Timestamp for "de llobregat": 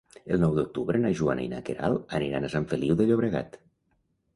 3.03-3.67